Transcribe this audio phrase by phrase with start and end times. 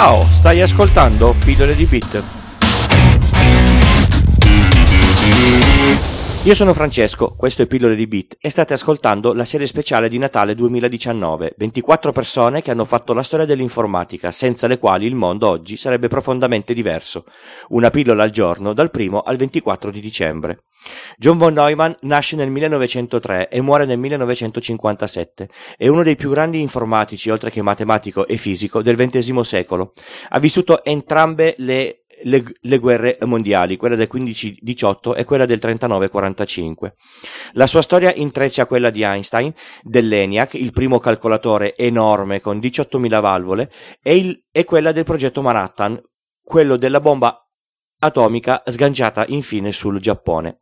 [0.00, 2.39] Ciao, stai ascoltando Pillole di Bit.
[6.44, 10.16] Io sono Francesco, questo è Pillole di Beat e state ascoltando la serie speciale di
[10.16, 15.46] Natale 2019, 24 persone che hanno fatto la storia dell'informatica, senza le quali il mondo
[15.46, 17.26] oggi sarebbe profondamente diverso.
[17.68, 20.62] Una pillola al giorno, dal 1 al 24 di dicembre.
[21.18, 25.46] John von Neumann nasce nel 1903 e muore nel 1957.
[25.76, 29.92] È uno dei più grandi informatici, oltre che matematico e fisico, del XX secolo.
[30.30, 36.92] Ha vissuto entrambe le le, le, guerre mondiali, quella del 15-18 e quella del 39-45.
[37.52, 39.52] La sua storia intreccia quella di Einstein,
[39.82, 43.70] dell'ENIAC, il primo calcolatore enorme con 18.000 valvole,
[44.02, 46.00] e, il, e quella del progetto Manhattan,
[46.42, 47.46] quello della bomba
[48.00, 50.58] atomica sganciata infine sul Giappone.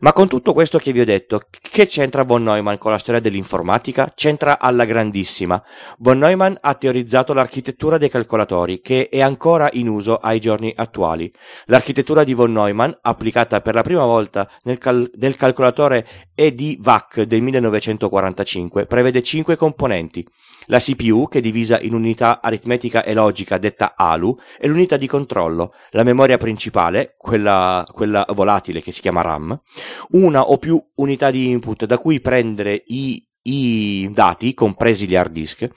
[0.00, 3.20] Ma con tutto questo che vi ho detto, che c'entra von Neumann con la storia
[3.20, 4.12] dell'informatica?
[4.14, 5.62] C'entra alla grandissima.
[5.98, 11.32] Von Neumann ha teorizzato l'architettura dei calcolatori, che è ancora in uso ai giorni attuali.
[11.66, 17.40] L'architettura di von Neumann, applicata per la prima volta nel, cal- nel calcolatore EDVAC del
[17.40, 20.26] 1945, prevede cinque componenti.
[20.66, 25.06] La CPU, che è divisa in unità aritmetica e logica detta ALU, e l'unità di
[25.06, 29.60] controllo, la memoria principale, quella, quella volatile che si chiama RAM,
[30.10, 35.32] una o più unità di input da cui prendere i i dati, compresi gli hard
[35.32, 35.68] disk,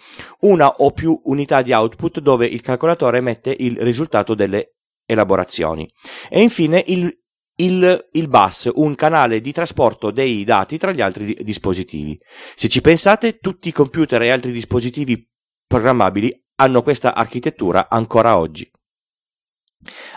[0.42, 5.90] una o più unità di output dove il calcolatore mette il risultato delle elaborazioni.
[6.30, 7.12] E infine il,
[7.58, 12.20] il, il, bus, un canale di trasporto dei dati tra gli altri dispositivi.
[12.56, 15.28] Se ci pensate, tutti i computer e altri dispositivi
[15.68, 18.70] programmabili hanno questa architettura ancora oggi.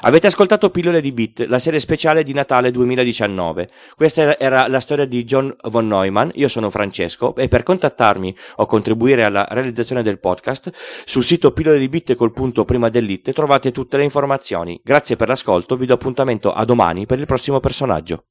[0.04, 3.68] Avete ascoltato Pillole di Bit, la serie speciale di Natale 2019.
[3.94, 6.30] Questa era la storia di John von Neumann.
[6.34, 10.72] Io sono Francesco e per contattarmi o contribuire alla realizzazione del podcast
[11.04, 14.80] sul sito pillole di bit col punto prima dell'it trovate tutte le informazioni.
[14.82, 18.24] Grazie per l'ascolto, vi do appuntamento a domani per il prossimo personaggio.